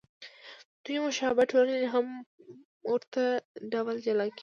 دوې 0.83 0.97
مشابه 1.05 1.43
ټولنې 1.51 1.85
هم 1.93 2.07
په 2.17 2.87
ورته 2.89 3.23
ډول 3.71 3.95
جلا 4.05 4.25
کېږي. 4.35 4.39